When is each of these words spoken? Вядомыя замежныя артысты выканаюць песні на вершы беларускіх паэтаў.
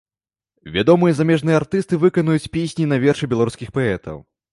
Вядомыя 0.77 1.13
замежныя 1.19 1.59
артысты 1.61 1.99
выканаюць 2.05 2.51
песні 2.57 2.87
на 2.95 2.99
вершы 3.05 3.31
беларускіх 3.35 3.69
паэтаў. 3.77 4.17